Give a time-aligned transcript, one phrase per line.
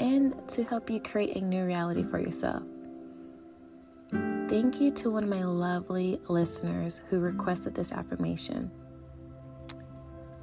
[0.00, 2.62] and to help you create a new reality for yourself.
[4.48, 8.70] Thank you to one of my lovely listeners who requested this affirmation.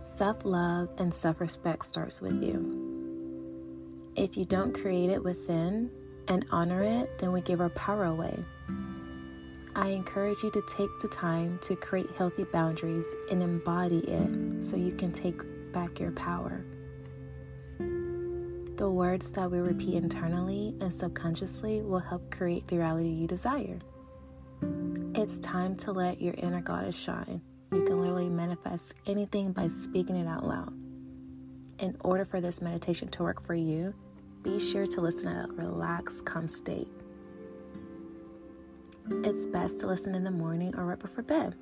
[0.04, 4.12] Self love and self respect starts with you.
[4.16, 5.90] If you don't create it within
[6.28, 8.38] and honor it, then we give our power away.
[9.76, 14.76] I encourage you to take the time to create healthy boundaries and embody it so
[14.76, 16.66] you can take back your power.
[17.80, 23.80] The words that we repeat internally and subconsciously will help create the reality you desire.
[25.16, 27.42] It's time to let your inner goddess shine.
[27.72, 30.74] You can literally manifest anything by speaking it out loud.
[31.80, 33.94] In order for this meditation to work for you,
[34.44, 36.90] be sure to listen at a relaxed, calm state.
[39.10, 41.56] It's best to listen in the morning or right before bed.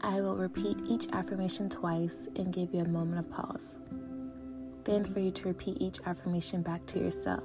[0.00, 3.74] I will repeat each affirmation twice and give you a moment of pause.
[4.84, 7.42] Then, for you to repeat each affirmation back to yourself.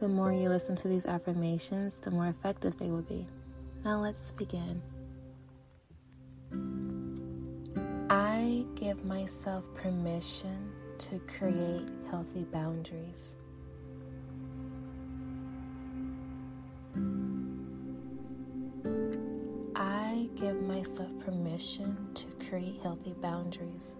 [0.00, 3.26] The more you listen to these affirmations, the more effective they will be.
[3.82, 4.82] Now, let's begin.
[8.10, 13.36] I give myself permission to create healthy boundaries.
[20.34, 23.96] Give myself permission to create healthy boundaries.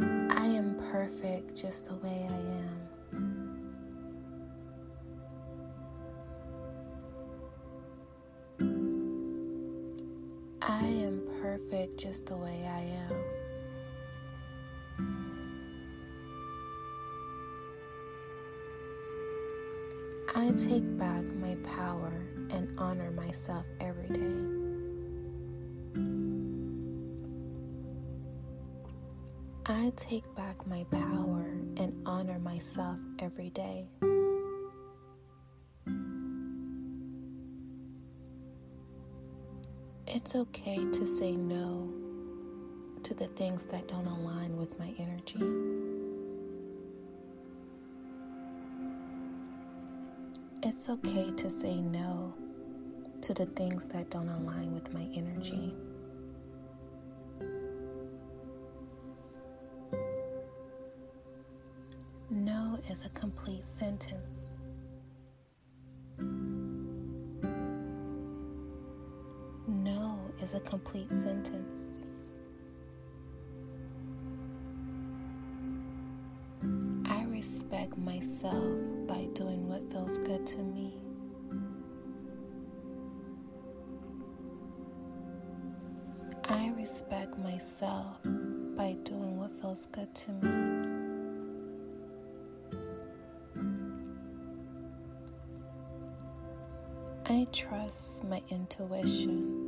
[0.00, 2.88] I am perfect just the way I am.
[10.62, 13.37] I am perfect just the way I am.
[20.38, 22.12] I take back my power
[22.50, 24.44] and honor myself every day.
[29.66, 31.44] I take back my power
[31.76, 33.88] and honor myself every day.
[40.06, 41.92] It's okay to say no
[43.02, 45.77] to the things that don't align with my energy.
[50.60, 52.34] It's okay to say no
[53.20, 55.72] to the things that don't align with my energy.
[62.28, 64.50] No is a complete sentence.
[69.68, 71.97] No is a complete sentence.
[77.70, 80.96] Respect myself by doing what feels good to me.
[86.44, 90.48] I respect myself by doing what feels good to me.
[97.26, 99.58] I trust my intuition.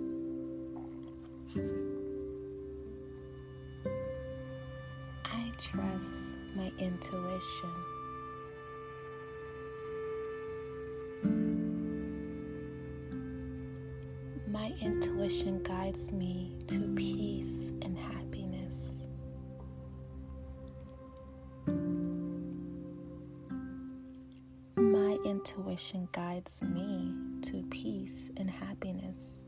[25.31, 29.45] Intuition guides me to peace and happiness.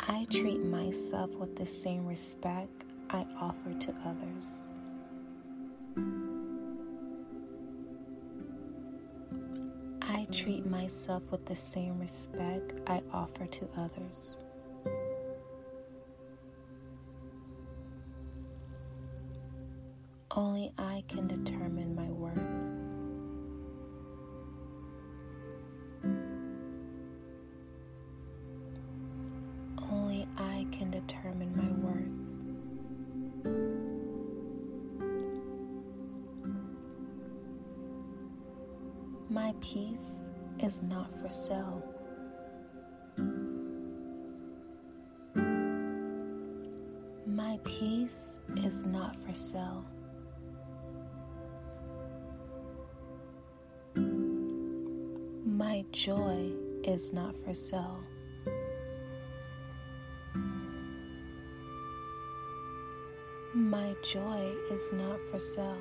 [0.00, 4.64] I treat myself with the same respect I offer to others.
[10.02, 14.36] I treat myself with the same respect I offer to others.
[20.38, 22.38] Only I can determine my worth.
[29.90, 32.06] Only I can determine my worth.
[39.28, 40.22] My peace
[40.60, 41.82] is not for sale.
[47.26, 49.84] My peace is not for sale.
[55.92, 56.52] Joy
[56.84, 58.00] is not for sale.
[63.54, 65.80] My joy is not for sale.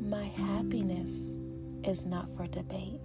[0.00, 1.36] My happiness
[1.82, 3.00] is not for debate.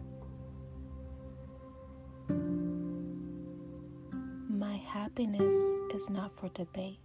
[4.49, 5.53] My happiness
[5.93, 6.99] is not for debate.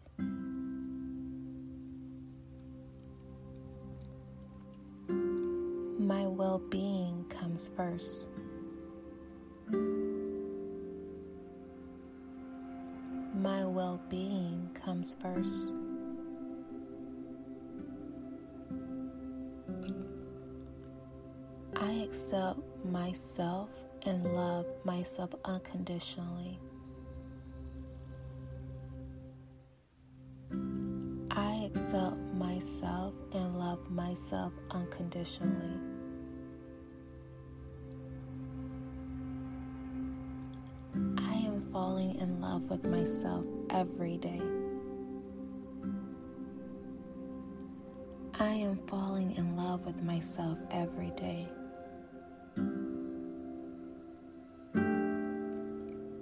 [15.05, 15.73] Comes first.
[21.77, 23.71] I accept myself
[24.07, 26.59] and love myself unconditionally.
[31.31, 35.81] I accept myself and love myself unconditionally.
[41.19, 44.64] I am falling in love with myself every day.
[48.45, 51.49] I am falling in love with myself every day.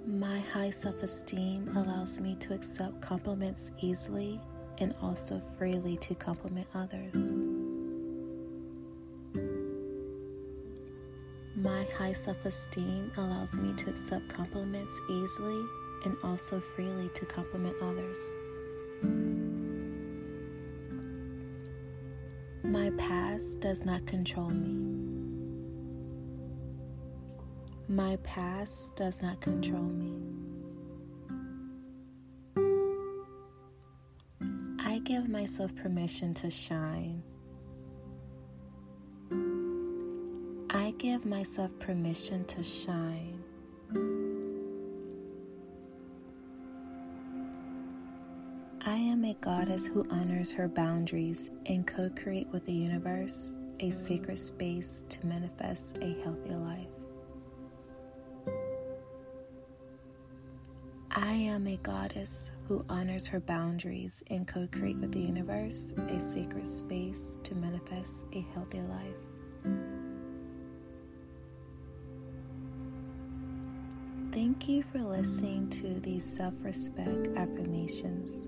[0.07, 4.39] My high self esteem allows me to accept compliments easily
[4.77, 7.13] and also freely to compliment others.
[11.57, 15.61] My high self esteem allows me to accept compliments easily
[16.05, 19.42] and also freely to compliment others.
[22.73, 24.79] My past does not control me.
[27.87, 30.17] My past does not control me.
[34.79, 37.21] I give myself permission to shine.
[40.71, 43.42] I give myself permission to shine.
[49.41, 55.25] Goddess who honors her boundaries and co create with the universe a sacred space to
[55.25, 56.87] manifest a healthy life.
[61.11, 66.19] I am a goddess who honors her boundaries and co create with the universe a
[66.19, 70.13] sacred space to manifest a healthy life.
[74.31, 78.47] Thank you for listening to these self respect affirmations.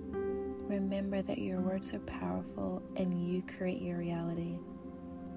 [0.67, 4.57] Remember that your words are powerful and you create your reality.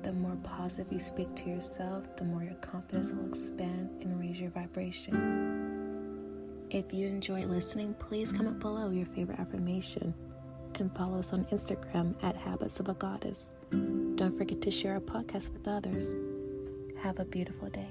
[0.02, 4.40] The more positive you speak to yourself, the more your confidence will expand and raise
[4.40, 6.66] your vibration.
[6.70, 10.14] If you enjoy listening, please comment below your favorite affirmation
[10.76, 13.52] and follow us on Instagram at Habits of a Goddess.
[13.70, 16.14] Don't forget to share our podcast with others.
[17.02, 17.88] Have a beautiful day.